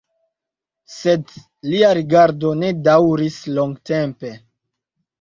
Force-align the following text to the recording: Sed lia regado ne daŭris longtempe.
Sed 0.93 1.35
lia 1.73 1.93
regado 1.99 2.57
ne 2.65 2.75
daŭris 2.91 3.39
longtempe. 3.57 4.39